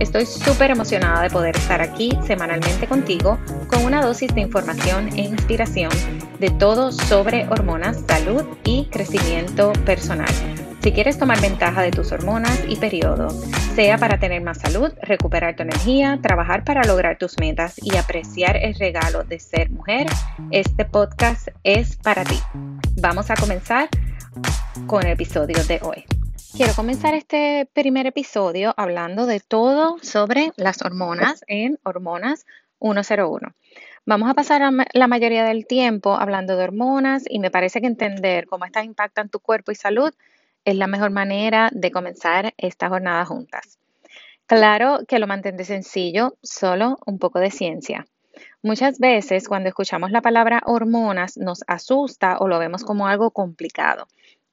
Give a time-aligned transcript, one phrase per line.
[0.00, 5.22] Estoy súper emocionada de poder estar aquí semanalmente contigo con una dosis de información e
[5.22, 5.90] inspiración
[6.38, 10.28] de todo sobre hormonas, salud y crecimiento personal.
[10.82, 13.28] Si quieres tomar ventaja de tus hormonas y periodo,
[13.74, 18.56] sea para tener más salud, recuperar tu energía, trabajar para lograr tus metas y apreciar
[18.56, 20.06] el regalo de ser mujer,
[20.52, 22.38] este podcast es para ti.
[23.00, 23.88] Vamos a comenzar
[24.86, 26.17] con el episodio de hoy.
[26.58, 32.46] Quiero comenzar este primer episodio hablando de todo sobre las hormonas en Hormonas
[32.80, 33.54] 101.
[34.06, 38.48] Vamos a pasar la mayoría del tiempo hablando de hormonas y me parece que entender
[38.48, 40.12] cómo estas impactan tu cuerpo y salud
[40.64, 43.78] es la mejor manera de comenzar esta jornada juntas.
[44.46, 48.04] Claro que lo mantendré sencillo, solo un poco de ciencia.
[48.64, 54.08] Muchas veces cuando escuchamos la palabra hormonas nos asusta o lo vemos como algo complicado.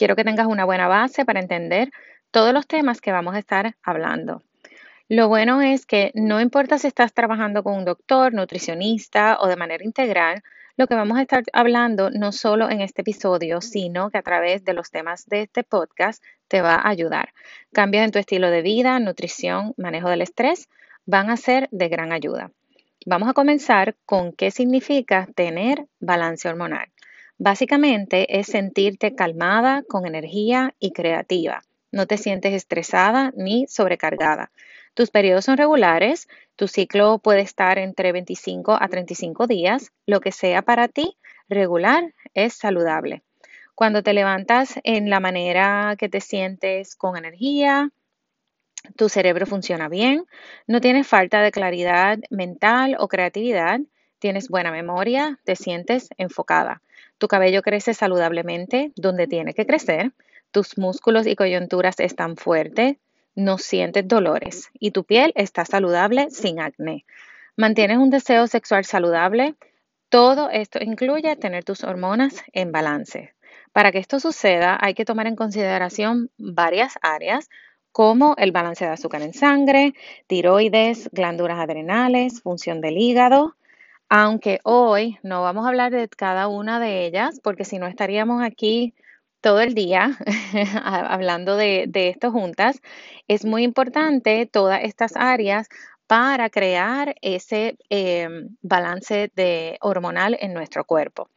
[0.00, 1.90] Quiero que tengas una buena base para entender
[2.30, 4.42] todos los temas que vamos a estar hablando.
[5.10, 9.56] Lo bueno es que no importa si estás trabajando con un doctor, nutricionista o de
[9.56, 10.42] manera integral,
[10.78, 14.64] lo que vamos a estar hablando no solo en este episodio, sino que a través
[14.64, 17.34] de los temas de este podcast te va a ayudar.
[17.70, 20.70] Cambios en tu estilo de vida, nutrición, manejo del estrés
[21.04, 22.52] van a ser de gran ayuda.
[23.04, 26.88] Vamos a comenzar con qué significa tener balance hormonal.
[27.42, 31.62] Básicamente es sentirte calmada, con energía y creativa.
[31.90, 34.50] No te sientes estresada ni sobrecargada.
[34.92, 40.32] Tus periodos son regulares, tu ciclo puede estar entre 25 a 35 días, lo que
[40.32, 41.16] sea para ti
[41.48, 43.22] regular es saludable.
[43.74, 47.88] Cuando te levantas en la manera que te sientes con energía,
[48.96, 50.26] tu cerebro funciona bien,
[50.66, 53.80] no tienes falta de claridad mental o creatividad,
[54.20, 56.82] tienes buena memoria, te sientes enfocada.
[57.18, 60.12] Tu cabello crece saludablemente donde tiene que crecer,
[60.52, 62.96] tus músculos y coyunturas están fuertes,
[63.34, 67.04] no sientes dolores y tu piel está saludable sin acné.
[67.56, 69.54] Mantienes un deseo sexual saludable.
[70.08, 73.34] Todo esto incluye tener tus hormonas en balance.
[73.72, 77.48] Para que esto suceda hay que tomar en consideración varias áreas
[77.92, 79.94] como el balance de azúcar en sangre,
[80.26, 83.56] tiroides, glándulas adrenales, función del hígado,
[84.10, 88.42] aunque hoy no vamos a hablar de cada una de ellas, porque si no estaríamos
[88.42, 88.92] aquí
[89.40, 90.18] todo el día
[90.84, 92.82] hablando de, esto juntas,
[93.28, 95.68] es muy importante todas estas áreas
[96.08, 101.30] para crear ese em, balance de hormonal en nuestro cuerpo.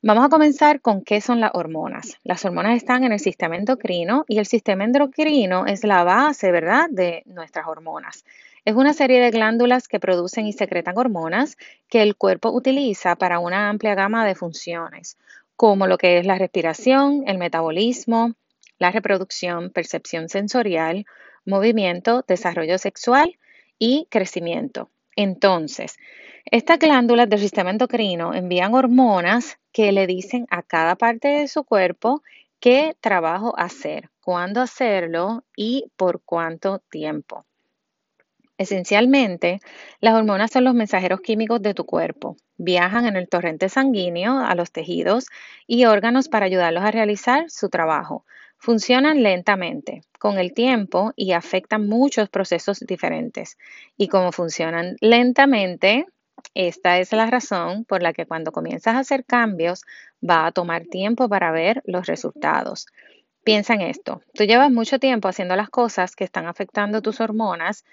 [0.00, 2.18] Vamos a comenzar con qué son las hormonas.
[2.22, 6.88] Las hormonas están en el sistema endocrino y el sistema endocrino es la base, ¿verdad?,
[6.90, 8.24] de nuestras hormonas.
[8.64, 11.58] Es una serie de glándulas que producen y secretan hormonas
[11.90, 15.18] que el cuerpo utiliza para una amplia gama de funciones,
[15.54, 18.32] como lo que es la respiración, el metabolismo,
[18.78, 21.04] la reproducción, percepción sensorial,
[21.44, 23.38] movimiento, desarrollo sexual
[23.78, 24.88] y crecimiento.
[25.14, 25.98] Entonces,
[26.46, 31.64] estas glándulas del sistema endocrino envían hormonas que le dicen a cada parte de su
[31.64, 32.22] cuerpo
[32.60, 37.44] qué trabajo hacer, cuándo hacerlo y por cuánto tiempo.
[38.56, 39.60] Esencialmente,
[40.00, 42.36] las hormonas son los mensajeros químicos de tu cuerpo.
[42.56, 45.26] Viajan en el torrente sanguíneo a los tejidos
[45.66, 48.24] y órganos para ayudarlos a realizar su trabajo.
[48.56, 53.58] Funcionan lentamente, con el tiempo y afectan muchos procesos diferentes.
[53.96, 56.06] Y como funcionan lentamente,
[56.54, 59.82] esta es la razón por la que cuando comienzas a hacer cambios
[60.22, 62.86] va a tomar tiempo para ver los resultados.
[63.42, 67.84] Piensa en esto, tú llevas mucho tiempo haciendo las cosas que están afectando tus hormonas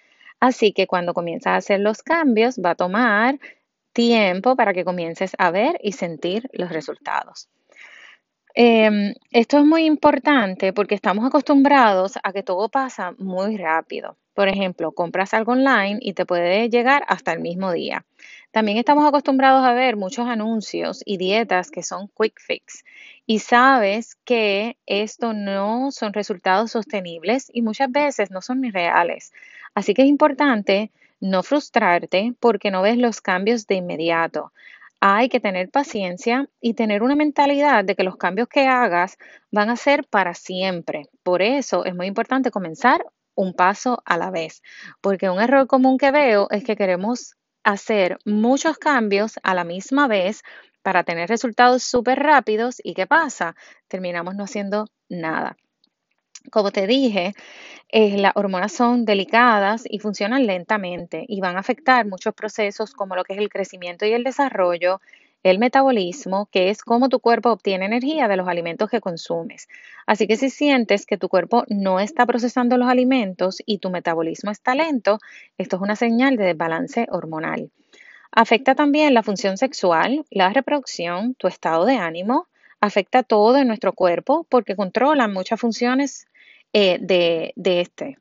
[0.41, 3.39] Así que cuando comienzas a hacer los cambios, va a tomar
[3.93, 7.47] tiempo para que comiences a ver y sentir los resultados.
[8.53, 14.17] Em, esto es muy importante porque estamos acostumbrados a que todo pasa muy rápido.
[14.33, 18.05] Por ejemplo, compras algo online y te puede llegar hasta el mismo día.
[18.51, 22.83] También estamos acostumbrados a ver muchos anuncios y dietas que son quick fix
[23.25, 29.31] y sabes que esto no son resultados sostenibles y muchas veces no son ni reales.
[29.73, 30.91] Así que es importante
[31.21, 34.51] no frustrarte porque no ves los cambios de inmediato.
[34.99, 39.17] Hay que tener paciencia y tener una mentalidad de que los cambios que hagas
[39.51, 41.07] van a ser para siempre.
[41.23, 43.05] Por eso es muy importante comenzar
[43.35, 44.61] un paso a la vez,
[45.01, 50.07] porque un error común que veo es que queremos hacer muchos cambios a la misma
[50.07, 50.43] vez
[50.81, 53.55] para tener resultados súper rápidos y ¿qué pasa?
[53.87, 55.57] Terminamos no haciendo nada.
[56.51, 57.33] Como te dije,
[57.89, 63.15] eh, las hormonas son delicadas y funcionan lentamente y van a afectar muchos procesos como
[63.15, 65.01] lo que es el crecimiento y el desarrollo,
[65.43, 69.67] el metabolismo, que es cómo tu cuerpo obtiene energía de los alimentos que consumes.
[70.05, 74.51] Así que si sientes que tu cuerpo no está procesando los alimentos y tu metabolismo
[74.51, 75.19] está lento,
[75.57, 77.71] esto es una señal de desbalance hormonal.
[78.31, 82.47] Afecta también la función sexual, la reproducción, tu estado de ánimo,
[82.79, 86.27] afecta todo en nuestro cuerpo porque controla muchas funciones
[86.71, 88.17] eh, de, de este.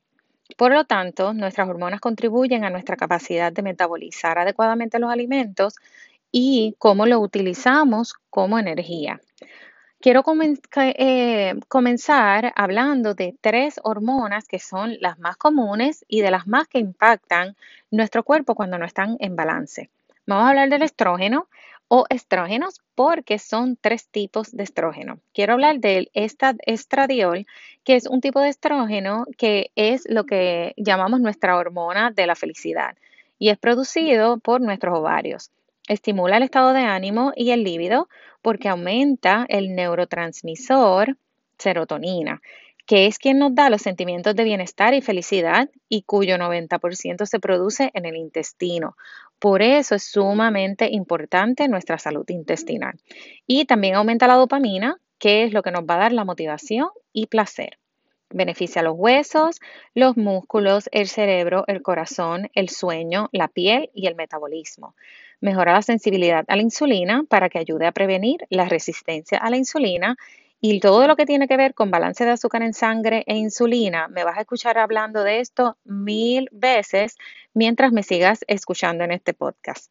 [0.57, 5.77] Por lo tanto, nuestras hormonas contribuyen a nuestra capacidad de metabolizar adecuadamente los alimentos
[6.33, 9.21] y cómo lo utilizamos como energía.
[10.01, 10.25] Quiero
[10.77, 16.69] eh, comenzar hablando de tres hormonas que son las más comunes y de las más
[16.69, 17.55] que impactan
[17.91, 19.91] nuestro cuerpo cuando no están en balance.
[20.27, 21.49] Vamos a hablar del estrógeno
[21.89, 25.19] o estrógenos porque son tres tipos de estrógeno.
[25.35, 27.47] Quiero hablar del estradiol,
[27.85, 32.37] que es un tipo de estrógeno que es lo que llamamos nuestra hormona de la
[32.37, 32.97] felicidad
[33.39, 35.51] y es producido por nuestros ovarios.
[35.91, 38.09] Estimula el estado de ánimo y el líbido
[38.43, 41.17] porque aumenta el neurotransmisor
[41.59, 42.43] serotonina,
[42.87, 47.41] que es quien nos da los sentimientos de bienestar y felicidad y cuyo 90% se
[47.41, 48.97] produce en el intestino.
[49.41, 52.95] Por eso es sumamente importante nuestra salud intestinal.
[53.49, 56.91] Y también aumenta la dopamina, que es lo que nos va a dar la motivación
[57.13, 57.80] y placer.
[58.33, 59.61] Beneficia los huesos,
[59.95, 64.95] los músculos, el cerebro, el corazón, el sueño, la piel y el metabolismo.
[65.41, 69.57] Mejora la sensibilidad a la insulina para que ayude a prevenir la resistencia a la
[69.57, 70.17] insulina
[70.61, 74.09] y todo lo que tiene que ver con balance de azúcar en sangre e insulina.
[74.09, 77.17] Me vas a escuchar hablando de esto mil veces
[77.55, 79.91] mientras me sigas escuchando en este podcast.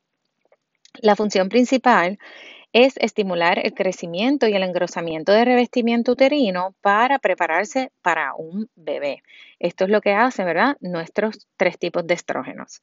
[1.01, 2.19] La función principal
[2.74, 9.24] es estimular el crecimiento y el engrosamiento de revestimiento uterino para prepararse para un bebé.
[9.60, 10.77] Esto es lo que hace, ¿verdad?
[10.80, 12.81] Nuestros tres tipos de estrógenos.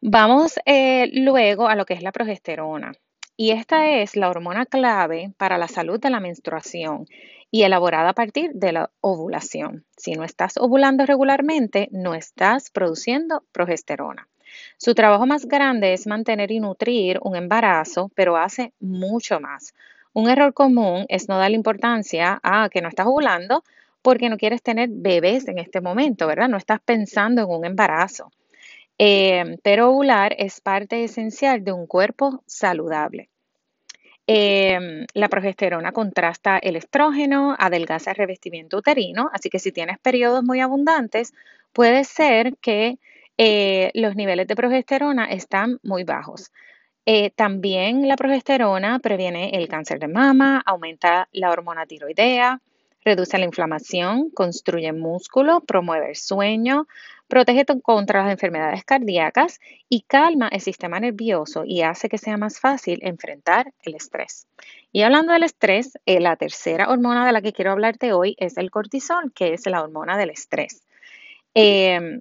[0.00, 2.92] Vamos eh, luego a lo que es la progesterona.
[3.36, 7.06] Y esta es la hormona clave para la salud de la menstruación
[7.50, 9.84] y elaborada a partir de la ovulación.
[9.96, 14.28] Si no estás ovulando regularmente, no estás produciendo progesterona.
[14.76, 19.74] Su trabajo más grande es mantener y nutrir un embarazo, pero hace mucho más.
[20.12, 23.64] Un error común es no darle importancia a que no estás ovulando
[24.02, 26.48] porque no quieres tener bebés en este momento, ¿verdad?
[26.48, 28.30] No estás pensando en un embarazo.
[28.98, 33.30] Eh, pero ovular es parte esencial de un cuerpo saludable.
[34.26, 40.44] Eh, la progesterona contrasta el estrógeno, adelgaza el revestimiento uterino, así que si tienes periodos
[40.44, 41.32] muy abundantes,
[41.72, 42.98] puede ser que
[43.38, 46.52] eh, los niveles de progesterona están muy bajos.
[47.04, 52.60] Eh, también la progesterona previene el cáncer de mama, aumenta la hormona tiroidea,
[53.04, 56.86] reduce la inflamación, construye músculo, promueve el sueño,
[57.26, 59.58] protege contra las enfermedades cardíacas
[59.88, 64.46] y calma el sistema nervioso y hace que sea más fácil enfrentar el estrés.
[64.92, 68.58] Y hablando del estrés, eh, la tercera hormona de la que quiero hablarte hoy es
[68.58, 70.82] el cortisol, que es la hormona del estrés.
[71.54, 72.20] Em,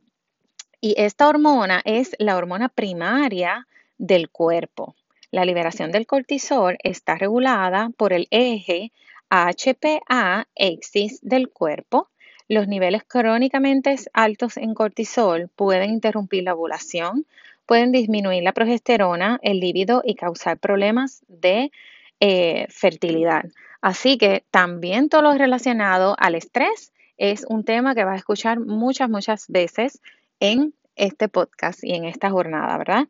[0.82, 3.68] y esta hormona es la hormona primaria
[4.00, 4.96] del cuerpo.
[5.30, 8.92] La liberación del cortisol está regulada por el eje
[9.30, 12.10] HPA-axis del cuerpo.
[12.50, 17.26] Los niveles crónicamente altos en cortisol pueden interrumpir la ovulación,
[17.66, 21.72] pueden disminuir la progesterona, el líbido y causar problemas de
[22.20, 23.46] eh, fertilidad.
[23.82, 28.60] Así que también todo lo relacionado al estrés es un tema que vas a escuchar
[28.60, 30.02] muchas, muchas veces
[30.42, 33.08] en este podcast y en esta jornada, ¿verdad?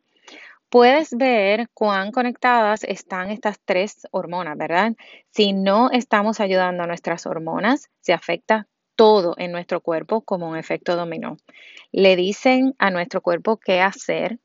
[0.68, 4.92] Puedes ver cuán conectadas están estas tres hormonas, ¿verdad?
[5.30, 10.56] Si no estamos ayudando a nuestras hormonas, se afecta todo en nuestro cuerpo como un
[10.56, 11.36] efecto dominó.
[11.90, 14.38] Le dicen a nuestro cuerpo qué hacer,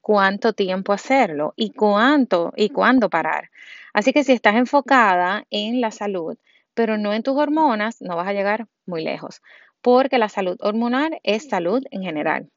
[0.00, 3.50] cuánto tiempo hacerlo y cuánto y cuándo parar.
[3.92, 6.36] Así que si estás enfocada en la salud,
[6.74, 9.42] pero no en tus hormonas, no vas a llegar muy lejos,
[9.82, 12.50] porque la salud hormonal es salud en general.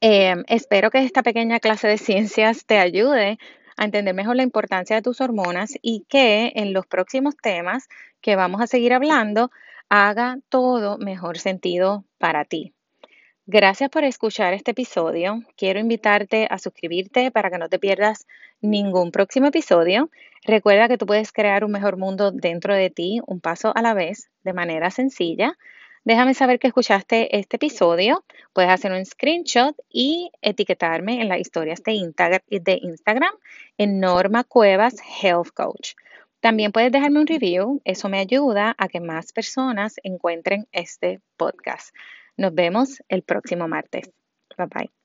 [0.00, 3.38] Em, espero que esta pequeña clase de ciencias te ayude
[3.76, 7.88] a entender mejor la importancia de tus hormonas y que en los próximos temas
[8.20, 9.50] que vamos a seguir hablando
[9.88, 12.72] haga todo mejor sentido para ti.
[13.46, 15.42] Gracias por escuchar este episodio.
[15.56, 18.26] Quiero invitarte a suscribirte para que no te pierdas
[18.60, 20.08] ningún próximo episodio.
[20.44, 23.92] Recuerda que tú puedes crear un mejor mundo dentro de ti, un paso a la
[23.92, 25.58] vez, de manera sencilla.
[26.04, 28.24] Déjame saber que escuchaste este episodio.
[28.52, 31.92] Puedes hacer un screenshot y etiquetarme en las historias de
[32.82, 33.32] Instagram
[33.76, 35.92] en Norma Cuevas Health Coach.
[36.40, 41.94] También puedes dejarme un review, eso me ayuda a que más personas encuentren este podcast.
[42.38, 44.10] Nos vemos el próximo martes.
[44.56, 44.99] Bye bye.